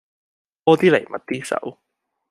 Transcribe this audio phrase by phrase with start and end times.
[0.65, 1.77] 多啲嚟密啲手